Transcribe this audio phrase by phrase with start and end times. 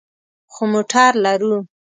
[0.53, 1.53] خو موټر لرو